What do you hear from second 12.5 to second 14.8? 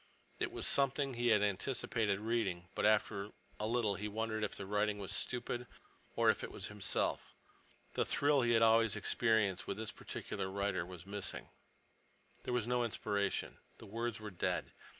was no inspiration. The words were dead.